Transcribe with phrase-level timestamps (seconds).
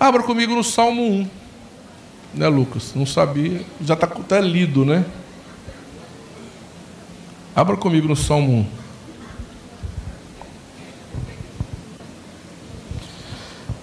[0.00, 1.28] Abra comigo no Salmo 1.
[2.32, 2.94] Né, Lucas?
[2.94, 3.60] Não sabia.
[3.84, 5.04] Já está até lido, né?
[7.54, 8.80] Abra comigo no Salmo 1.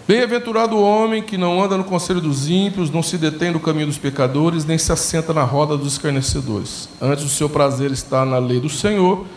[0.07, 3.85] Bem-aventurado o homem que não anda no conselho dos ímpios, não se detém no caminho
[3.85, 6.89] dos pecadores, nem se assenta na roda dos escarnecedores.
[6.99, 9.27] Antes o seu prazer está na lei do Senhor,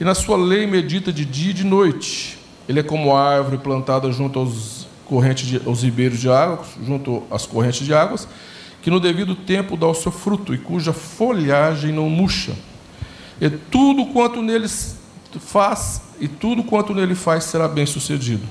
[0.00, 2.38] e na sua lei medita de dia e de noite.
[2.66, 4.79] Ele é como árvore plantada junto aos
[5.10, 8.28] correntes de, ribeiros de água, junto às correntes de águas,
[8.80, 12.52] que no devido tempo dá o seu fruto e cuja folhagem não murcha.
[13.40, 14.68] E tudo quanto nele
[15.40, 18.46] faz e tudo quanto nele faz será bem sucedido.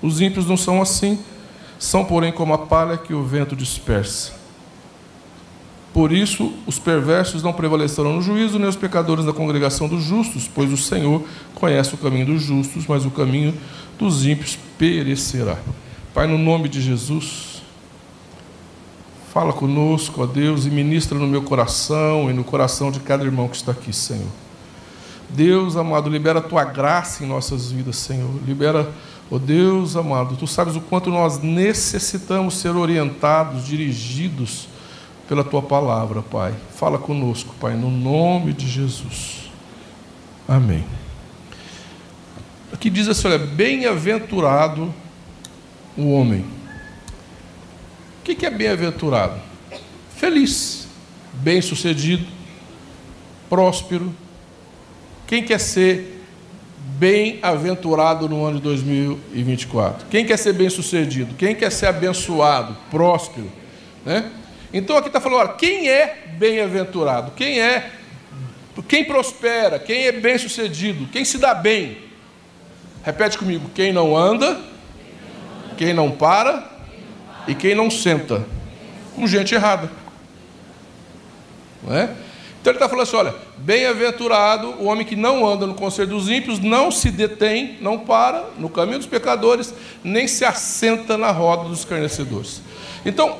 [0.00, 1.18] Os ímpios não são assim,
[1.76, 4.32] são, porém, como a palha que o vento dispersa.
[5.92, 10.48] Por isso, os perversos não prevalecerão no juízo, nem os pecadores na congregação dos justos,
[10.54, 13.54] pois o Senhor conhece o caminho dos justos, mas o caminho
[13.98, 15.56] dos ímpios perecerá.
[16.16, 17.60] Pai, no nome de Jesus,
[19.34, 23.48] fala conosco, ó Deus, e ministra no meu coração e no coração de cada irmão
[23.48, 24.30] que está aqui, Senhor.
[25.28, 28.30] Deus amado, libera a tua graça em nossas vidas, Senhor.
[28.46, 28.90] Libera
[29.28, 34.68] Oh Deus amado, tu sabes o quanto nós necessitamos ser orientados, dirigidos
[35.28, 36.54] pela tua palavra, Pai.
[36.74, 39.50] Fala conosco, Pai, no nome de Jesus.
[40.48, 40.82] Amém.
[42.72, 44.94] Aqui diz assim: olha, bem-aventurado
[45.96, 46.44] o homem.
[48.20, 49.40] O que é bem-aventurado?
[50.16, 50.88] Feliz,
[51.32, 52.26] bem-sucedido,
[53.48, 54.14] próspero.
[55.26, 56.24] Quem quer ser
[56.98, 60.06] bem-aventurado no ano de 2024?
[60.08, 61.34] Quem quer ser bem-sucedido?
[61.34, 63.50] Quem quer ser abençoado, próspero?
[64.04, 64.30] Né?
[64.72, 67.32] Então aqui está falando, olha, quem é bem-aventurado?
[67.32, 67.90] Quem é,
[68.88, 69.78] quem prospera?
[69.78, 71.06] Quem é bem-sucedido?
[71.06, 71.98] Quem se dá bem?
[73.04, 74.60] Repete comigo: quem não anda,
[75.76, 76.68] quem não para
[77.46, 78.44] e quem não senta.
[79.14, 79.90] Com gente errada.
[81.82, 82.10] Não é?
[82.60, 86.28] Então ele está falando assim: olha, bem-aventurado o homem que não anda no conselho dos
[86.28, 89.72] ímpios, não se detém, não para no caminho dos pecadores,
[90.02, 92.60] nem se assenta na roda dos escarnecedores.
[93.04, 93.38] Então,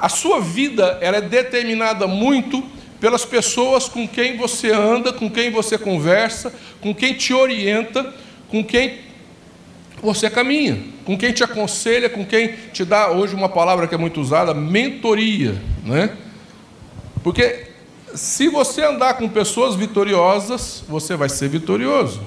[0.00, 2.64] a sua vida ela é determinada muito
[2.98, 8.14] pelas pessoas com quem você anda, com quem você conversa, com quem te orienta,
[8.48, 9.00] com quem
[10.04, 13.98] você caminha, com quem te aconselha, com quem te dá hoje uma palavra que é
[13.98, 16.14] muito usada, mentoria, né?
[17.22, 17.68] Porque
[18.14, 22.20] se você andar com pessoas vitoriosas, você vai ser vitorioso.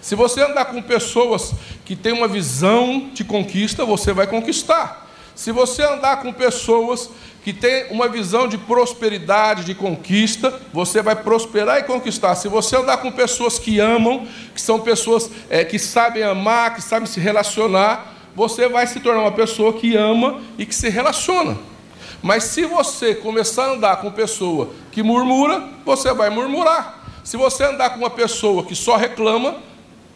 [0.00, 1.52] Se você andar com pessoas
[1.84, 5.10] que têm uma visão de conquista, você vai conquistar.
[5.34, 7.10] Se você andar com pessoas
[7.46, 12.34] que têm uma visão de prosperidade, de conquista, você vai prosperar e conquistar.
[12.34, 16.82] Se você andar com pessoas que amam, que são pessoas é, que sabem amar, que
[16.82, 21.56] sabem se relacionar, você vai se tornar uma pessoa que ama e que se relaciona.
[22.20, 27.20] Mas se você começar a andar com pessoa que murmura, você vai murmurar.
[27.22, 29.54] Se você andar com uma pessoa que só reclama,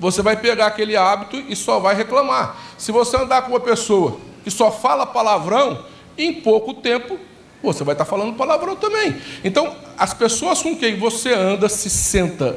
[0.00, 2.56] você vai pegar aquele hábito e só vai reclamar.
[2.76, 5.88] Se você andar com uma pessoa que só fala palavrão,
[6.24, 7.18] em pouco tempo
[7.62, 9.16] você vai estar falando palavrão também.
[9.44, 12.56] Então, as pessoas com quem você anda, se senta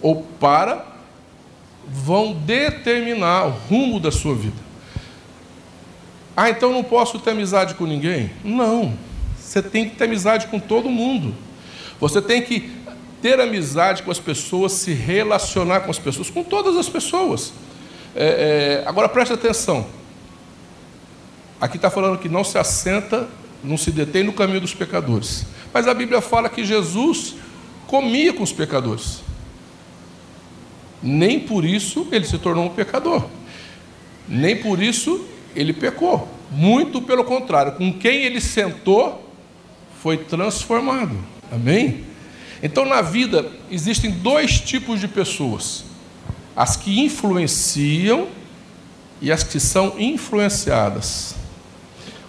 [0.00, 0.86] ou para,
[1.88, 4.66] vão determinar o rumo da sua vida.
[6.36, 8.30] Ah, então não posso ter amizade com ninguém?
[8.44, 8.94] Não.
[9.38, 11.34] Você tem que ter amizade com todo mundo.
[11.98, 12.70] Você tem que
[13.22, 17.52] ter amizade com as pessoas, se relacionar com as pessoas, com todas as pessoas.
[18.14, 19.86] É, é, agora preste atenção.
[21.60, 23.28] Aqui está falando que não se assenta,
[23.64, 25.46] não se detém no caminho dos pecadores.
[25.72, 27.34] Mas a Bíblia fala que Jesus
[27.86, 29.20] comia com os pecadores.
[31.02, 33.24] Nem por isso ele se tornou um pecador.
[34.28, 35.24] Nem por isso
[35.54, 36.28] ele pecou.
[36.50, 39.30] Muito pelo contrário, com quem ele sentou,
[40.00, 41.16] foi transformado.
[41.50, 42.04] Amém?
[42.62, 45.84] Então, na vida, existem dois tipos de pessoas:
[46.54, 48.28] as que influenciam
[49.20, 51.34] e as que são influenciadas.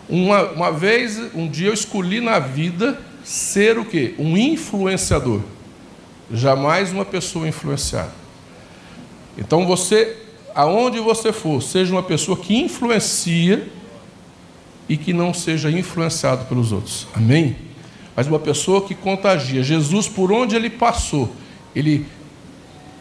[0.09, 4.15] Uma, uma vez, um dia eu escolhi na vida ser o quê?
[4.17, 5.41] Um influenciador.
[6.31, 8.13] Jamais uma pessoa influenciada.
[9.37, 10.17] Então você
[10.57, 13.67] aonde você for, seja uma pessoa que influencia
[14.89, 17.07] e que não seja influenciado pelos outros.
[17.13, 17.55] Amém?
[18.15, 19.61] Mas uma pessoa que contagia.
[19.61, 21.31] Jesus, por onde ele passou,
[21.75, 22.07] ele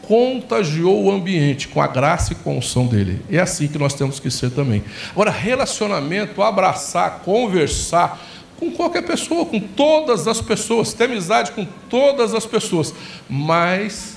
[0.07, 3.21] contagiou o ambiente com a graça e com a unção dele.
[3.31, 4.85] É assim que nós temos que ser também.
[5.11, 8.21] Agora, relacionamento, abraçar, conversar
[8.59, 12.95] com qualquer pessoa, com todas as pessoas, ter amizade com todas as pessoas,
[13.29, 14.17] mas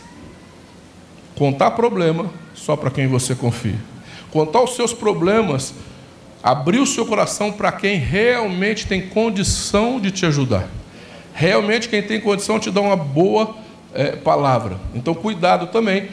[1.36, 3.80] contar problema só para quem você confia.
[4.32, 5.74] Contar os seus problemas
[6.42, 10.70] Abrir o seu coração para quem realmente tem condição de te ajudar.
[11.34, 13.56] Realmente quem tem condição te dá uma boa
[13.94, 14.80] é, palavra.
[14.94, 16.10] Então, cuidado também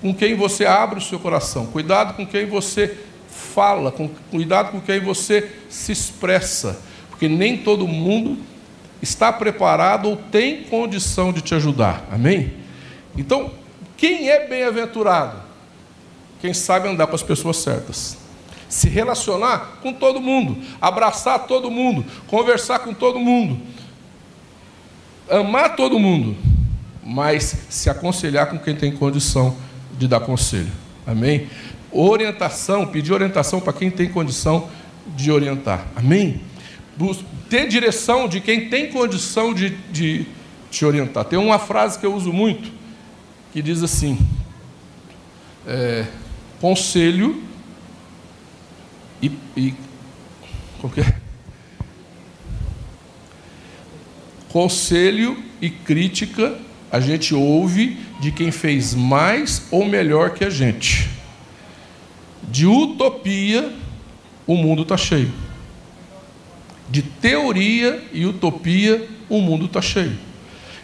[0.00, 1.66] com quem você abre o seu coração.
[1.66, 2.96] Cuidado com quem você
[3.28, 3.90] fala.
[3.90, 6.80] Com, cuidado com quem você se expressa.
[7.10, 8.38] Porque nem todo mundo
[9.02, 12.06] está preparado ou tem condição de te ajudar.
[12.10, 12.54] Amém?
[13.16, 13.50] Então,
[13.96, 15.40] quem é bem-aventurado?
[16.40, 18.18] Quem sabe andar com as pessoas certas.
[18.68, 23.58] Se relacionar com todo mundo, abraçar todo mundo, conversar com todo mundo,
[25.30, 26.36] amar todo mundo,
[27.06, 29.56] mas se aconselhar com quem tem condição
[29.96, 30.72] de dar conselho.
[31.06, 31.46] Amém?
[31.92, 34.68] Orientação, pedir orientação para quem tem condição
[35.14, 35.86] de orientar.
[35.94, 36.40] Amém?
[37.48, 40.26] ter direção de quem tem condição de, de
[40.68, 41.24] te orientar.
[41.26, 42.72] Tem uma frase que eu uso muito,
[43.52, 44.18] que diz assim:
[45.64, 46.06] é,
[46.60, 47.40] conselho
[49.22, 49.74] e, e
[50.96, 51.14] é?
[54.48, 61.08] Conselho e crítica a gente ouve de quem fez mais ou melhor que a gente.
[62.44, 63.72] De utopia,
[64.46, 65.32] o mundo está cheio
[66.88, 70.16] de teoria e utopia, o mundo está cheio.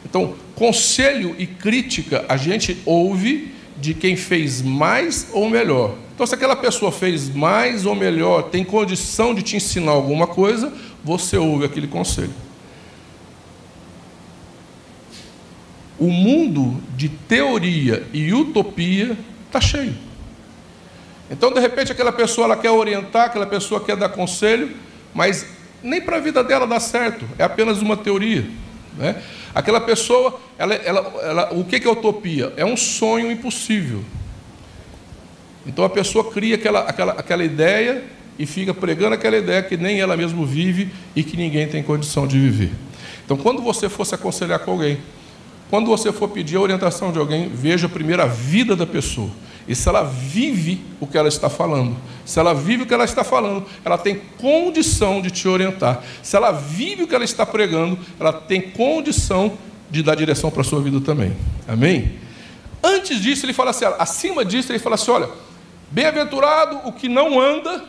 [0.04, 5.94] Então, conselho e crítica a gente ouve de quem fez mais ou melhor.
[6.14, 10.72] Então, se aquela pessoa fez mais ou melhor, tem condição de te ensinar alguma coisa,
[11.04, 12.34] você ouve aquele conselho.
[16.02, 19.16] O mundo de teoria e utopia
[19.46, 19.94] está cheio.
[21.31, 24.72] Então, de repente, aquela pessoa ela quer orientar, aquela pessoa quer dar conselho,
[25.14, 25.46] mas
[25.81, 28.44] nem para a vida dela dá certo, é apenas uma teoria.
[28.99, 29.22] Né?
[29.54, 32.52] Aquela pessoa, ela, ela, ela, o que é utopia?
[32.56, 34.04] É um sonho impossível.
[35.64, 38.02] Então a pessoa cria aquela, aquela, aquela ideia
[38.37, 42.26] e fica pregando aquela ideia que nem ela mesma vive e que ninguém tem condição
[42.26, 42.72] de viver.
[43.25, 44.99] Então, quando você for se aconselhar com alguém,
[45.72, 49.30] quando você for pedir a orientação de alguém, veja primeiro a vida da pessoa.
[49.66, 51.96] E se ela vive o que ela está falando,
[52.26, 56.04] se ela vive o que ela está falando, ela tem condição de te orientar.
[56.22, 59.56] Se ela vive o que ela está pregando, ela tem condição
[59.90, 61.34] de dar direção para a sua vida também.
[61.66, 62.18] Amém?
[62.84, 65.30] Antes disso, ele fala assim, acima disso, ele fala assim: olha,
[65.90, 67.82] bem-aventurado o que não anda,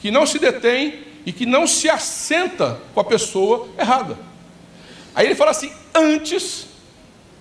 [0.00, 4.16] que não se detém e que não se assenta com a pessoa errada.
[5.14, 6.71] Aí ele fala assim: antes,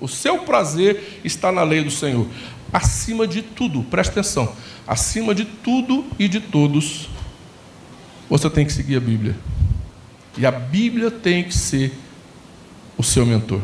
[0.01, 2.27] o seu prazer está na lei do Senhor
[2.71, 4.53] acima de tudo, preste atenção,
[4.88, 7.09] acima de tudo e de todos,
[8.30, 9.36] você tem que seguir a Bíblia.
[10.38, 11.94] E a Bíblia tem que ser
[12.98, 13.62] o seu mentor.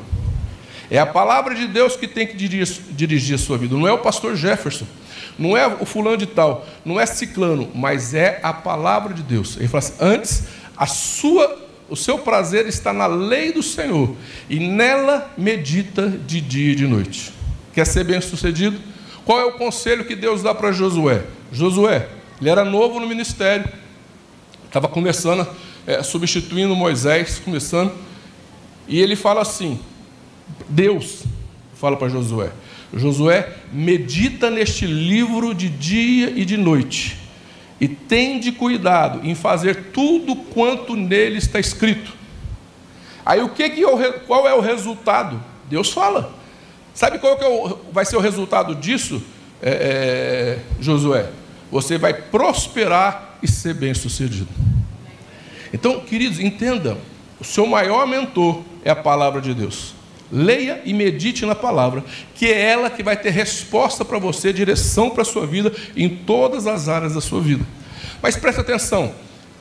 [0.90, 4.00] É a palavra de Deus que tem que dirigir a sua vida, não é o
[4.00, 4.86] pastor Jefferson,
[5.38, 9.58] não é o fulano de tal, não é ciclano, mas é a palavra de Deus.
[9.58, 10.44] Ele fala assim: antes,
[10.76, 14.16] a sua, o seu prazer está na lei do Senhor,
[14.50, 17.34] e nela medita de dia e de noite.
[17.74, 18.78] Quer ser bem sucedido?
[19.26, 21.24] Qual é o conselho que Deus dá para Josué?
[21.52, 23.70] Josué, ele era novo no ministério,
[24.66, 25.48] estava começando,
[25.86, 27.92] é, substituindo Moisés, começando,
[28.88, 29.80] e ele fala assim:
[30.70, 31.24] Deus
[31.76, 32.52] fala para Josué,
[32.94, 37.18] Josué, medita neste livro de dia e de noite,
[37.80, 42.14] e tende cuidado em fazer tudo quanto nele está escrito.
[43.26, 45.42] Aí o que, que é qual é o resultado?
[45.70, 46.34] Deus fala.
[46.94, 49.22] Sabe qual que é o, vai ser o resultado disso,
[49.62, 51.30] é, é, Josué?
[51.72, 54.48] Você vai prosperar e ser bem-sucedido.
[55.72, 56.98] Então, queridos, entendam:
[57.40, 59.94] o seu maior mentor é a palavra de Deus.
[60.32, 62.04] Leia e medite na palavra,
[62.36, 66.10] que é ela que vai ter resposta para você, direção para a sua vida em
[66.10, 67.66] todas as áreas da sua vida.
[68.22, 69.14] Mas preste atenção: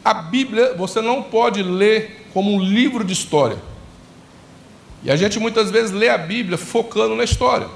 [0.04, 3.58] a Bíblia você não pode ler como um livro de história.
[5.04, 7.68] E a gente muitas vezes lê a Bíblia focando na história.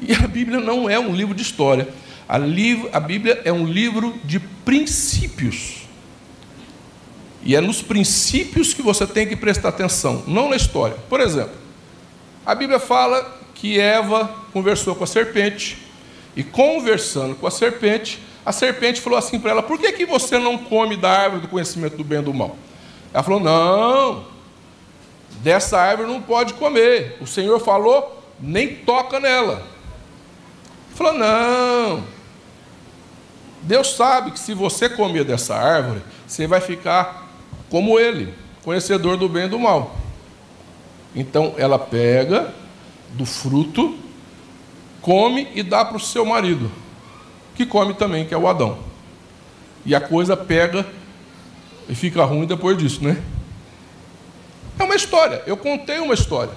[0.00, 1.88] E a Bíblia não é um livro de história.
[2.28, 5.82] A, livro, a Bíblia é um livro de princípios.
[7.44, 10.96] E é nos princípios que você tem que prestar atenção, não na história.
[11.08, 11.54] Por exemplo,
[12.44, 15.78] a Bíblia fala que Eva conversou com a serpente,
[16.34, 20.38] e conversando com a serpente, a serpente falou assim para ela: Por que, que você
[20.38, 22.56] não come da árvore do conhecimento do bem e do mal?
[23.12, 24.24] Ela falou: Não,
[25.42, 27.16] dessa árvore não pode comer.
[27.20, 29.62] O Senhor falou, nem toca nela.
[30.94, 32.04] Falou, não.
[33.62, 37.28] Deus sabe que se você comer dessa árvore, você vai ficar
[37.70, 38.34] como ele,
[38.64, 39.96] conhecedor do bem e do mal.
[41.14, 42.52] Então ela pega
[43.10, 43.96] do fruto,
[45.00, 46.70] come e dá para o seu marido,
[47.54, 48.78] que come também, que é o Adão.
[49.84, 50.86] E a coisa pega
[51.88, 53.22] e fica ruim depois disso, né?
[54.78, 55.42] É uma história.
[55.46, 56.52] Eu contei uma história.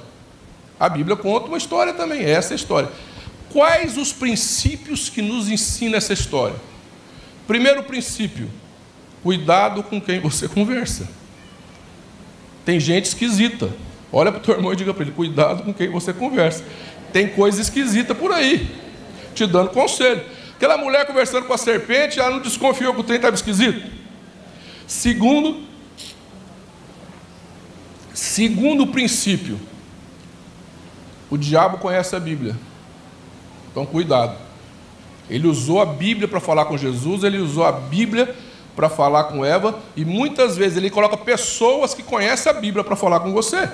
[0.80, 2.24] A Bíblia conta uma história também.
[2.24, 2.90] Essa é a história.
[3.52, 6.56] Quais os princípios que nos ensina essa história?
[7.48, 8.50] Primeiro princípio:
[9.24, 11.08] cuidado com quem você conversa.
[12.64, 13.72] Tem gente esquisita.
[14.12, 16.64] Olha para o teu irmão e diga para ele: cuidado com quem você conversa.
[17.12, 18.70] Tem coisa esquisita por aí,
[19.34, 20.22] te dando conselho.
[20.56, 23.82] Aquela mulher conversando com a serpente, ela não desconfiou que o trem estava esquisito.
[24.88, 25.64] Segundo,
[28.14, 29.60] segundo princípio,
[31.30, 32.56] o diabo conhece a Bíblia.
[33.72, 34.38] Então, cuidado.
[35.30, 38.36] Ele usou a Bíblia para falar com Jesus, ele usou a Bíblia
[38.76, 42.96] para falar com Eva, e muitas vezes ele coloca pessoas que conhecem a Bíblia para
[42.96, 43.70] falar com você.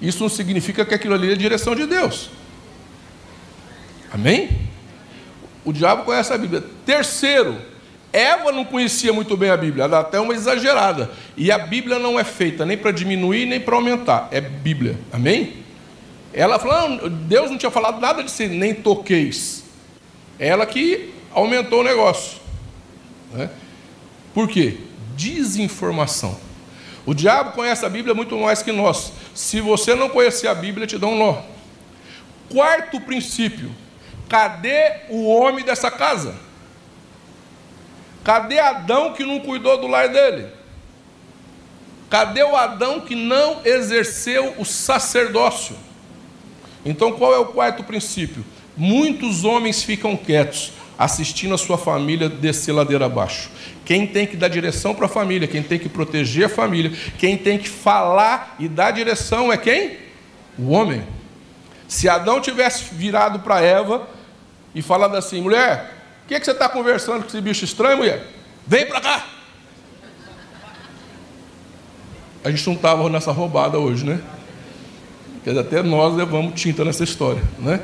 [0.00, 2.30] Isso não significa que aquilo ali é direção de Deus.
[4.12, 4.50] Amém?
[5.64, 6.64] O diabo conhece a Bíblia.
[6.84, 7.60] Terceiro,
[8.12, 11.10] Eva não conhecia muito bem a Bíblia, ela dá até uma exagerada.
[11.36, 14.98] E a Bíblia não é feita nem para diminuir nem para aumentar, é Bíblia.
[15.12, 15.54] Amém?
[16.32, 19.64] Ela falou: Deus não tinha falado nada de ser nem toqueis.
[20.38, 22.38] Ela que aumentou o negócio.
[23.32, 23.50] Né?
[24.34, 24.78] Por quê?
[25.16, 26.49] Desinformação.
[27.10, 29.12] O diabo conhece a Bíblia muito mais que nós.
[29.34, 31.42] Se você não conhecer a Bíblia, te dá um nó.
[32.48, 33.74] Quarto princípio:
[34.28, 36.36] cadê o homem dessa casa?
[38.22, 40.52] Cadê Adão que não cuidou do lar dele?
[42.08, 45.74] Cadê o Adão que não exerceu o sacerdócio?
[46.86, 48.44] Então, qual é o quarto princípio?
[48.76, 53.50] Muitos homens ficam quietos, assistindo a sua família descer ladeira abaixo.
[53.86, 57.38] Quem tem que dar direção para a família, quem tem que proteger a família, quem
[57.38, 59.96] tem que falar e dar direção é quem?
[60.58, 61.02] O homem.
[61.88, 64.06] Se Adão tivesse virado para Eva
[64.74, 65.90] e falado assim: mulher,
[66.22, 68.22] o que, é que você está conversando com esse bicho estranho, mulher?
[68.66, 69.26] Vem para cá!
[72.44, 74.20] A gente não estava nessa roubada hoje, né?
[75.44, 77.80] Quer dizer, até nós levamos tinta nessa história, né?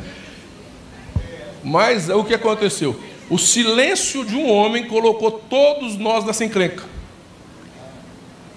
[1.64, 2.96] Mas o que aconteceu?
[3.28, 6.84] O silêncio de um homem colocou todos nós nessa encrenca.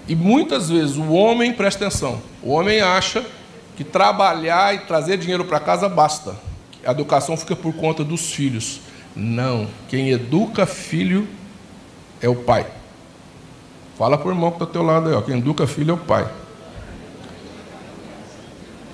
[0.06, 3.24] E muitas vezes o homem, presta atenção, o homem acha
[3.76, 6.36] que trabalhar e trazer dinheiro para casa basta.
[6.84, 8.80] A educação fica por conta dos filhos.
[9.14, 11.26] Não, quem educa filho
[12.20, 12.66] é o pai.
[13.98, 15.20] Fala para o irmão que está ao teu lado aí, ó.
[15.20, 16.28] quem educa filho é o pai.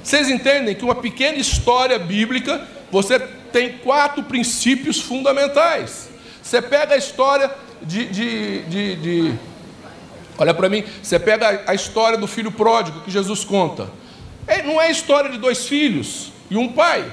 [0.02, 3.18] Vocês entendem que uma pequena história bíblica, você
[3.56, 6.10] tem quatro princípios fundamentais.
[6.42, 8.04] Você pega a história de.
[8.04, 9.34] de, de, de
[10.36, 13.88] olha para mim, você pega a história do filho pródigo que Jesus conta.
[14.46, 17.10] É, não é a história de dois filhos e um pai.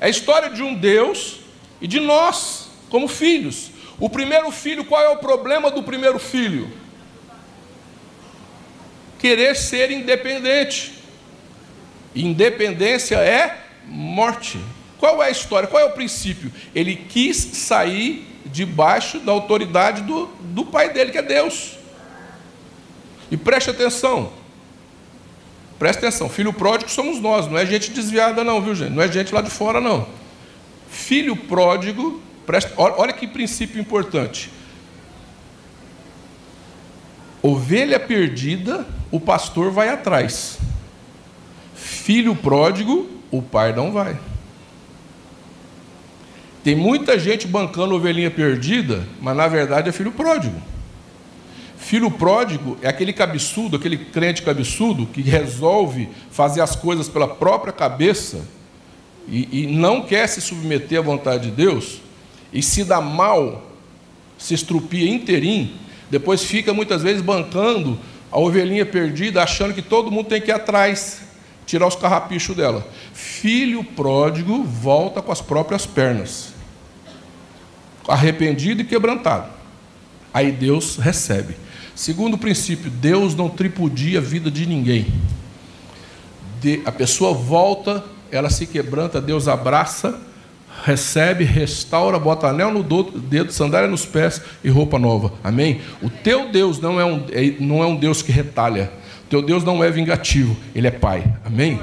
[0.00, 1.38] É a história de um Deus
[1.80, 3.70] e de nós, como filhos.
[4.00, 6.72] O primeiro filho, qual é o problema do primeiro filho?
[9.20, 10.92] Querer ser independente.
[12.16, 14.58] Independência é morte.
[15.00, 15.66] Qual é a história?
[15.66, 16.52] Qual é o princípio?
[16.74, 21.78] Ele quis sair debaixo da autoridade do, do pai dele, que é Deus.
[23.30, 24.30] E preste atenção.
[25.78, 26.28] Preste atenção.
[26.28, 28.90] Filho pródigo somos nós, não é gente desviada, não, viu, gente?
[28.90, 30.06] Não é gente lá de fora, não.
[30.90, 34.50] Filho pródigo, preste, olha, olha que princípio importante.
[37.42, 40.58] Ovelha perdida, o pastor vai atrás.
[41.74, 44.18] Filho pródigo, o pai não vai.
[46.62, 50.60] Tem muita gente bancando ovelhinha perdida, mas na verdade é filho pródigo.
[51.78, 57.72] Filho pródigo é aquele cabeçudo, aquele crente cabeçudo que resolve fazer as coisas pela própria
[57.72, 58.46] cabeça
[59.26, 62.00] e, e não quer se submeter à vontade de Deus
[62.52, 63.70] e se dá mal,
[64.36, 65.70] se estrupia inteirinho,
[66.10, 67.98] depois fica muitas vezes bancando
[68.30, 71.29] a ovelhinha perdida, achando que todo mundo tem que ir atrás
[71.66, 72.86] tirar os carrapichos dela.
[73.12, 76.52] Filho pródigo volta com as próprias pernas,
[78.08, 79.50] arrependido e quebrantado.
[80.32, 81.56] Aí Deus recebe.
[81.94, 85.06] Segundo princípio, Deus não tripudia a vida de ninguém.
[86.84, 90.20] a pessoa volta, ela se quebranta, Deus abraça,
[90.84, 95.32] recebe, restaura, bota anel no dedo, sandália nos pés e roupa nova.
[95.42, 95.80] Amém?
[96.02, 98.90] O teu Deus não é um, é, não é um Deus que retalha.
[99.30, 101.24] Teu Deus não é vingativo, Ele é Pai.
[101.44, 101.80] Amém?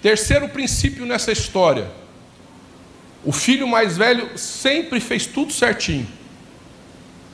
[0.00, 1.90] Terceiro princípio nessa história:
[3.22, 6.08] o filho mais velho sempre fez tudo certinho,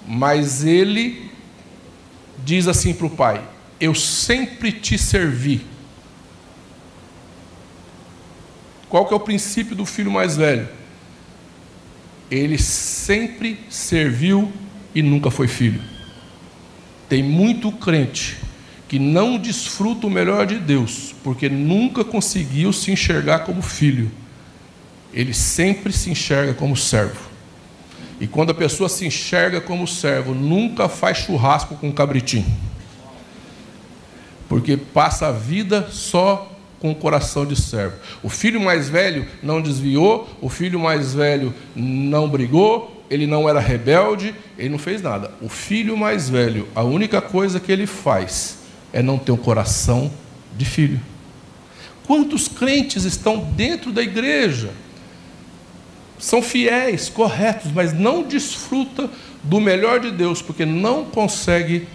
[0.05, 1.31] mas ele
[2.45, 3.41] diz assim para o pai:
[3.79, 5.65] Eu sempre te servi.
[8.89, 10.69] Qual que é o princípio do filho mais velho?
[12.29, 14.53] Ele sempre serviu
[14.93, 15.81] e nunca foi filho.
[17.09, 18.44] Tem muito crente
[18.95, 24.09] que não desfruta o melhor de Deus, porque nunca conseguiu se enxergar como filho.
[25.13, 27.21] Ele sempre se enxerga como servo.
[28.21, 32.47] E quando a pessoa se enxerga como servo, nunca faz churrasco com cabritinho.
[34.49, 37.97] Porque passa a vida só com o coração de servo.
[38.23, 43.59] O filho mais velho não desviou, o filho mais velho não brigou, ele não era
[43.59, 45.33] rebelde, ele não fez nada.
[45.43, 48.63] O filho mais velho, a única coisa que ele faz
[48.95, 50.09] é não ter um coração
[50.57, 51.01] de filho.
[52.07, 54.71] Quantos crentes estão dentro da igreja?
[56.17, 59.11] São fiéis, corretos, mas não desfruta
[59.43, 61.89] do melhor de Deus, porque não consegue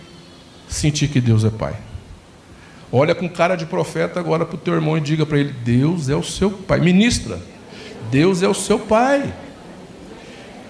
[0.68, 1.74] sentir que Deus é Pai.
[2.92, 6.10] Olha com cara de profeta agora para o teu irmão e diga para ele: Deus
[6.10, 6.82] é o seu Pai.
[6.82, 7.40] Ministra,
[8.12, 9.34] Deus é o seu Pai.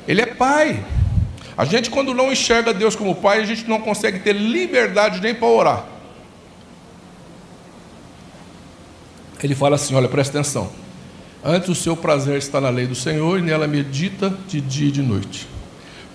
[0.07, 0.85] Ele é Pai.
[1.57, 5.33] A gente, quando não enxerga Deus como Pai, a gente não consegue ter liberdade nem
[5.33, 5.98] para orar.
[9.41, 10.69] Ele fala assim: olha, presta atenção.
[11.43, 14.91] Antes o seu prazer está na lei do Senhor e nela medita de dia e
[14.91, 15.47] de noite.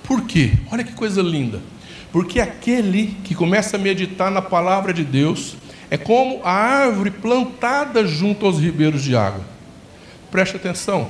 [0.03, 0.53] Por quê?
[0.71, 1.61] Olha que coisa linda.
[2.13, 5.57] Porque aquele que começa a meditar na palavra de Deus
[5.91, 9.41] é como a árvore plantada junto aos ribeiros de água.
[10.31, 11.09] Preste atenção.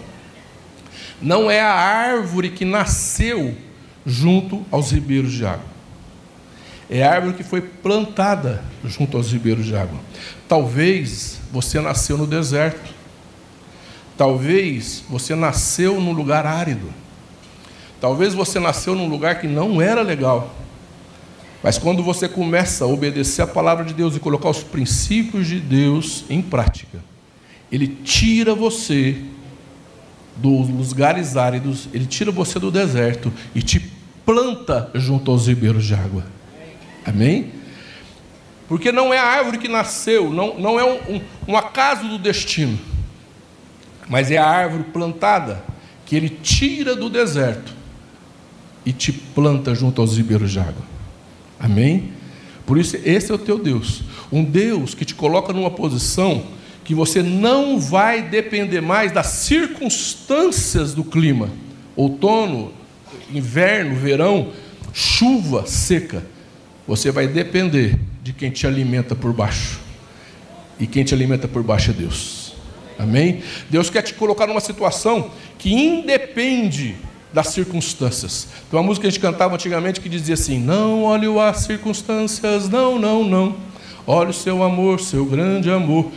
[1.21, 3.54] Não é a árvore que nasceu
[4.06, 5.74] junto aos ribeiros de água.
[6.88, 9.99] É árvore que foi plantada junto aos ribeiros de água.
[10.49, 12.93] Talvez você nasceu no deserto.
[14.17, 16.93] Talvez você nasceu num lugar árido.
[18.00, 20.55] Talvez você nasceu num lugar que não era legal.
[21.62, 25.59] Mas quando você começa a obedecer a palavra de Deus e colocar os princípios de
[25.59, 27.03] Deus em prática,
[27.73, 29.17] Ele tira você
[30.37, 33.81] dos lugares áridos, Ele tira você do deserto e te
[34.26, 36.25] planta junto aos ribeiros de água.
[37.05, 37.53] Amém?
[38.69, 42.19] Porque não é a árvore que nasceu, não, não é um, um, um acaso do
[42.19, 42.79] destino,
[44.09, 45.62] mas é a árvore plantada
[46.07, 47.75] que ele tira do deserto
[48.85, 50.83] e te planta junto aos ribeiros de água.
[51.59, 52.12] Amém?
[52.67, 54.03] Por isso, esse é o teu Deus.
[54.33, 56.45] Um Deus que te coloca numa posição
[56.85, 61.51] que você não vai depender mais das circunstâncias do clima.
[61.97, 62.73] Outono,
[63.33, 64.53] inverno, verão,
[64.93, 66.34] chuva seca.
[66.87, 69.81] Você vai depender de quem te alimenta por baixo.
[70.79, 72.55] E quem te alimenta por baixo é Deus.
[72.99, 73.42] Amém?
[73.70, 76.97] Deus quer te colocar numa situação que independe
[77.33, 78.49] das circunstâncias.
[78.70, 82.68] Tem uma música que a gente cantava antigamente que dizia assim: Não olhe as circunstâncias,
[82.68, 83.57] não, não, não.
[84.07, 86.11] Olhe o seu amor, seu grande amor.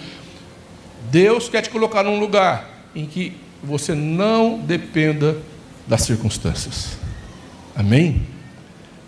[1.09, 5.37] Deus quer te colocar num lugar em que você não dependa
[5.87, 6.97] das circunstâncias.
[7.75, 8.21] Amém?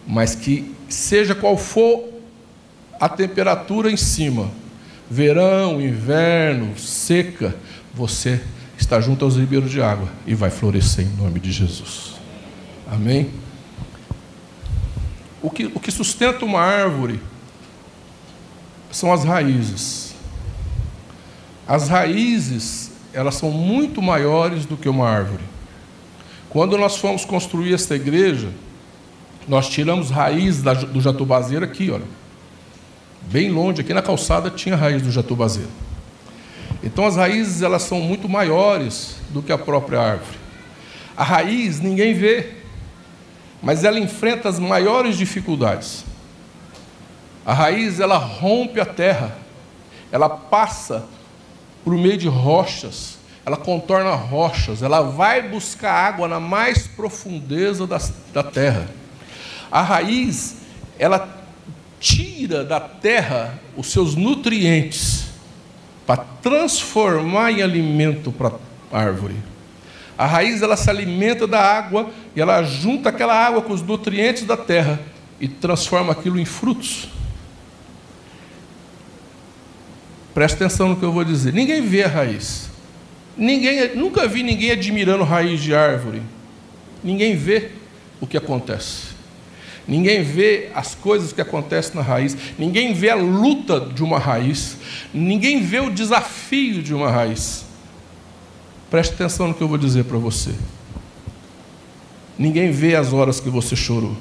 [0.07, 2.09] Mas que seja qual for
[2.99, 4.49] a temperatura em cima,
[5.09, 7.55] verão, inverno, seca,
[7.93, 8.41] você
[8.77, 12.15] está junto aos ribeiros de água e vai florescer em nome de Jesus.
[12.89, 13.29] Amém?
[15.41, 17.19] O que, o que sustenta uma árvore
[18.91, 20.13] são as raízes.
[21.67, 25.43] As raízes, elas são muito maiores do que uma árvore.
[26.49, 28.49] Quando nós fomos construir esta igreja,
[29.49, 32.05] nós tiramos raiz da, do jatubazeiro aqui, olha.
[33.23, 35.69] Bem longe, aqui na calçada tinha raiz do jatubazeiro.
[36.83, 40.37] Então as raízes elas são muito maiores do que a própria árvore.
[41.17, 42.53] A raiz ninguém vê,
[43.61, 46.05] mas ela enfrenta as maiores dificuldades.
[47.43, 49.35] A raiz ela rompe a terra,
[50.11, 51.05] ela passa
[51.83, 57.99] por meio de rochas, ela contorna rochas, ela vai buscar água na mais profundeza da,
[58.31, 58.99] da terra.
[59.71, 60.57] A raiz,
[60.97, 61.37] ela
[61.99, 65.25] tira da terra os seus nutrientes
[66.05, 68.53] para transformar em alimento para
[68.91, 69.35] a árvore.
[70.17, 74.43] A raiz ela se alimenta da água e ela junta aquela água com os nutrientes
[74.43, 74.99] da terra
[75.39, 77.07] e transforma aquilo em frutos.
[80.33, 81.53] Presta atenção no que eu vou dizer.
[81.53, 82.69] Ninguém vê a raiz.
[83.37, 86.21] Ninguém, nunca vi ninguém admirando raiz de árvore.
[87.03, 87.71] Ninguém vê
[88.19, 89.08] o que acontece.
[89.89, 94.77] Ninguém vê as coisas que acontecem na raiz, ninguém vê a luta de uma raiz,
[95.11, 97.65] ninguém vê o desafio de uma raiz.
[98.91, 100.53] Preste atenção no que eu vou dizer para você.
[102.37, 104.15] Ninguém vê as horas que você chorou.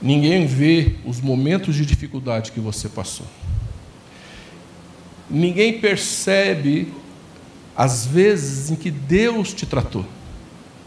[0.00, 3.26] Ninguém vê os momentos de dificuldade que você passou.
[5.28, 6.90] Ninguém percebe
[7.76, 10.06] as vezes em que Deus te tratou.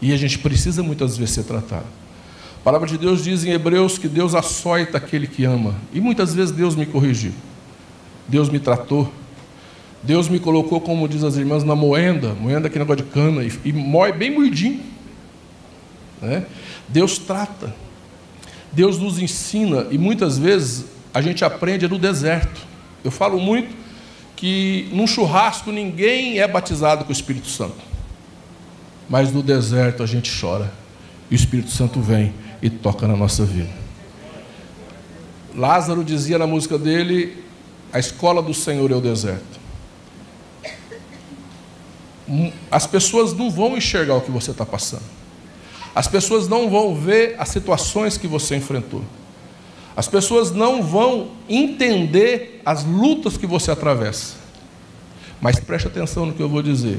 [0.02, 1.86] E a gente precisa muitas vezes ser tratado.
[2.64, 5.74] A palavra de Deus diz em Hebreus que Deus açoita aquele que ama.
[5.92, 7.32] E muitas vezes Deus me corrigiu.
[8.26, 9.12] Deus me tratou.
[10.02, 13.52] Deus me colocou, como diz as irmãs, na moenda, moenda aqui negócio de cana, e,
[13.66, 14.80] e mói bem moidinho.
[16.22, 16.46] Né?
[16.88, 17.74] Deus trata.
[18.72, 22.62] Deus nos ensina, e muitas vezes a gente aprende no deserto.
[23.04, 23.76] Eu falo muito
[24.36, 27.76] que num churrasco ninguém é batizado com o Espírito Santo.
[29.06, 30.72] Mas no deserto a gente chora.
[31.30, 32.32] E o Espírito Santo vem
[32.64, 33.68] e toca na nossa vida.
[35.54, 37.44] Lázaro dizia na música dele:
[37.92, 39.60] a escola do Senhor é o deserto.
[42.26, 45.04] Hum, as pessoas não vão enxergar o que você está passando.
[45.94, 49.04] As pessoas não vão ver as situações que você enfrentou.
[49.94, 54.36] As pessoas não vão entender as lutas que você atravessa.
[55.38, 56.98] Mas preste atenção no que eu vou dizer.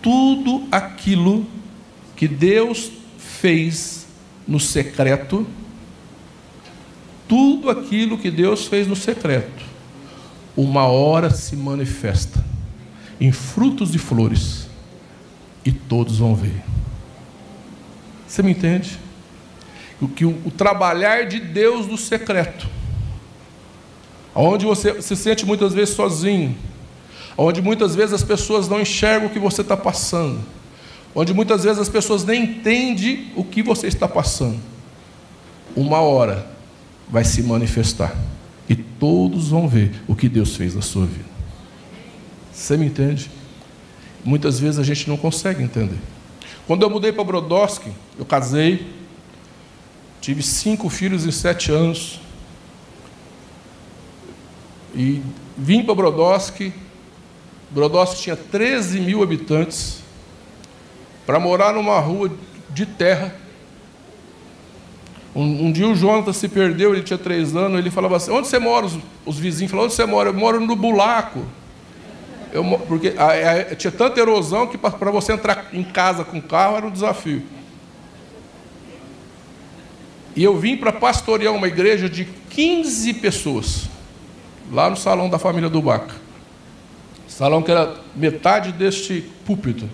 [0.00, 1.44] Tudo aquilo
[2.14, 4.07] que Deus fez
[4.48, 5.46] no secreto,
[7.28, 9.62] tudo aquilo que Deus fez no secreto,
[10.56, 12.42] uma hora se manifesta
[13.20, 14.66] em frutos e flores,
[15.64, 16.62] e todos vão ver.
[18.26, 18.98] Você me entende?
[20.00, 22.66] O que o, o trabalhar de Deus no secreto,
[24.34, 26.56] onde você se sente muitas vezes sozinho,
[27.36, 30.40] onde muitas vezes as pessoas não enxergam o que você está passando,
[31.20, 34.60] onde muitas vezes as pessoas nem entendem o que você está passando.
[35.74, 36.48] Uma hora
[37.08, 38.16] vai se manifestar
[38.68, 41.28] e todos vão ver o que Deus fez na sua vida.
[42.52, 43.28] Você me entende?
[44.24, 45.98] Muitas vezes a gente não consegue entender.
[46.68, 48.86] Quando eu mudei para Brodowski, eu casei,
[50.20, 52.20] tive cinco filhos em sete anos.
[54.94, 55.20] E
[55.56, 56.72] vim para Brodowski.
[57.72, 60.06] Brodowski tinha 13 mil habitantes.
[61.28, 62.30] Para morar numa rua
[62.70, 63.34] de terra.
[65.36, 67.78] Um, um, dia o Jonathan se perdeu, ele tinha três anos.
[67.78, 68.86] Ele falava assim: Onde você mora?
[68.86, 70.30] Os, os vizinhos falavam: Onde você mora?
[70.30, 71.44] Eu moro no Bulaco.
[72.50, 76.78] Eu, porque a, a, tinha tanta erosão que para você entrar em casa com carro
[76.78, 77.42] era um desafio.
[80.34, 83.90] E eu vim para pastorear uma igreja de 15 pessoas,
[84.72, 86.14] lá no salão da família do Baca.
[87.26, 89.90] Salão que era metade deste púlpito.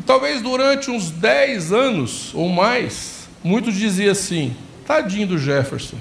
[0.00, 5.98] E talvez durante uns 10 anos ou mais, muitos diziam assim: tadinho do Jefferson,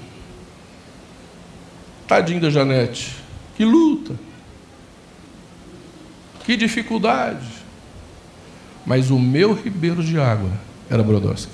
[2.07, 3.13] tadinho da Janete,
[3.57, 4.15] que luta.
[6.45, 7.45] Que dificuldade.
[8.85, 10.49] Mas o meu ribeiro de água
[10.89, 11.51] era Brodowski.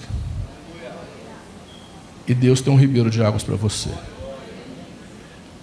[2.27, 3.89] E Deus tem um ribeiro de águas para você.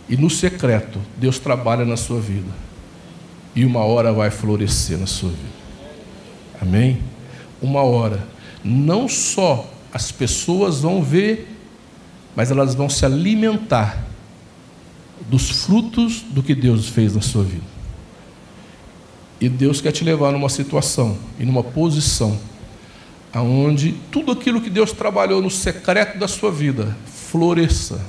[0.09, 2.51] E no secreto, Deus trabalha na sua vida.
[3.55, 5.62] E uma hora vai florescer na sua vida.
[6.63, 7.03] Amém?
[7.61, 8.27] Uma hora.
[8.65, 11.49] Não só as pessoas vão ver,
[12.35, 14.07] mas elas vão se alimentar
[15.29, 17.73] dos frutos do que Deus fez na sua vida.
[19.41, 22.39] E Deus quer te levar numa situação e numa posição
[23.33, 28.05] aonde tudo aquilo que Deus trabalhou no secreto da sua vida floresça,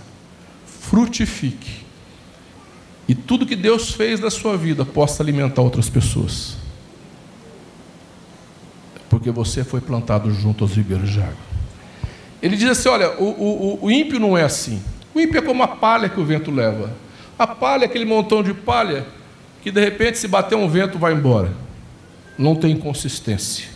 [0.65, 1.83] frutifique.
[3.07, 6.62] E tudo que Deus fez na sua vida possa alimentar outras pessoas.
[9.13, 11.37] Porque você foi plantado junto aos ribeiros de água.
[12.41, 14.81] Ele diz assim: olha, o, o, o ímpio não é assim.
[15.13, 16.91] O ímpio é como a palha que o vento leva.
[17.37, 19.05] A palha, aquele montão de palha,
[19.61, 21.51] que de repente, se bater um vento, vai embora.
[22.39, 23.67] Não tem consistência,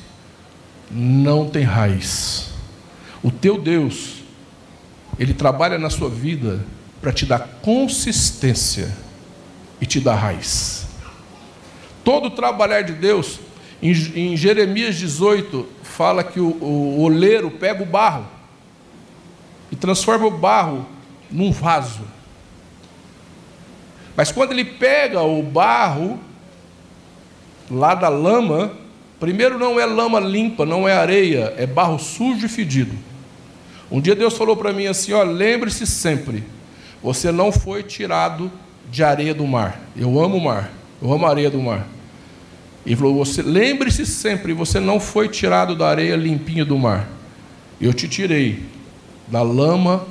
[0.89, 2.49] não tem raiz.
[3.21, 4.23] O teu Deus,
[5.19, 6.65] ele trabalha na sua vida
[6.99, 8.91] para te dar consistência
[9.79, 10.87] e te dar raiz.
[12.03, 13.39] Todo trabalhar de Deus,
[13.81, 18.25] em, em Jeremias 18, fala que o, o oleiro pega o barro
[19.71, 20.85] e transforma o barro
[21.29, 22.01] num vaso.
[24.15, 26.19] Mas quando ele pega o barro
[27.69, 28.71] lá da lama,
[29.19, 32.95] primeiro não é lama limpa, não é areia, é barro sujo e fedido.
[33.91, 36.43] Um dia Deus falou para mim assim: ó, lembre-se sempre,
[37.01, 38.51] você não foi tirado
[38.89, 39.79] de areia do mar.
[39.95, 41.85] Eu amo o mar, eu amo a areia do mar.
[42.87, 47.09] Ele falou: você lembre-se sempre, você não foi tirado da areia limpinha do mar.
[47.81, 48.63] Eu te tirei
[49.27, 50.07] da lama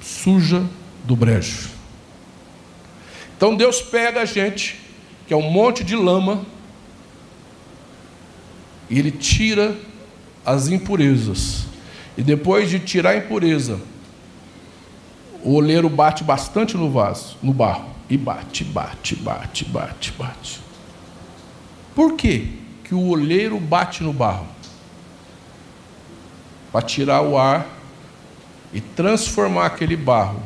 [0.00, 0.66] suja
[1.04, 1.70] do brejo.
[3.36, 4.80] Então Deus pega a gente,
[5.28, 6.44] que é um monte de lama,
[8.90, 9.76] e Ele tira
[10.44, 11.66] as impurezas.
[12.18, 13.80] E depois de tirar a impureza,
[15.44, 17.92] o oleiro bate bastante no vaso, no barro.
[18.10, 20.61] E bate, bate, bate, bate, bate.
[21.94, 22.46] Por quê
[22.84, 24.52] que o oleiro bate no barro?
[26.72, 27.68] para tirar o ar
[28.72, 30.42] e transformar aquele barro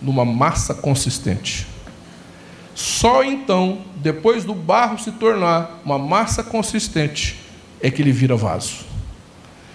[0.00, 1.66] numa massa consistente.
[2.74, 7.40] Só então, depois do barro se tornar uma massa consistente,
[7.80, 8.86] é que ele vira vaso.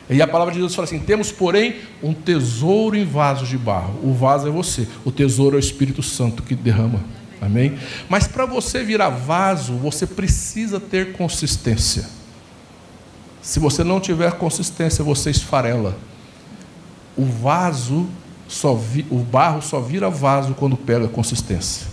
[0.09, 3.99] E a palavra de Deus fala assim: temos, porém, um tesouro em vaso de barro.
[4.01, 7.01] O vaso é você, o tesouro é o Espírito Santo que derrama.
[7.45, 7.77] Amém?
[8.07, 12.05] Mas para você virar vaso, você precisa ter consistência.
[13.41, 15.97] Se você não tiver consistência, você esfarela.
[17.17, 18.07] O vaso
[18.47, 21.87] só vi, o barro só vira vaso quando pega consistência.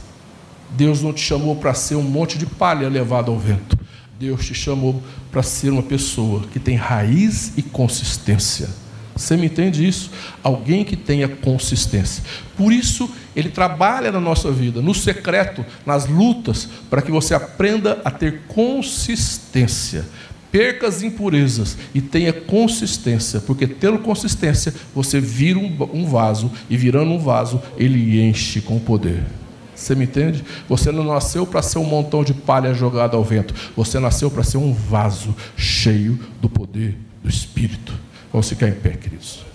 [0.70, 3.76] Deus não te chamou para ser um monte de palha levado ao vento.
[4.18, 8.68] Deus te chamou para ser uma pessoa que tem raiz e consistência.
[9.14, 10.10] Você me entende isso?
[10.42, 12.22] Alguém que tenha consistência.
[12.56, 18.00] Por isso, ele trabalha na nossa vida, no secreto, nas lutas, para que você aprenda
[18.04, 20.04] a ter consistência.
[20.50, 27.12] Perca as impurezas e tenha consistência, porque tendo consistência, você vira um vaso, e virando
[27.12, 29.22] um vaso, ele enche com poder.
[29.80, 30.44] Você me entende?
[30.68, 33.54] Você não nasceu para ser um montão de palha jogada ao vento.
[33.74, 37.94] Você nasceu para ser um vaso cheio do poder do Espírito.
[38.32, 39.49] Vamos ficar em pé, queridos.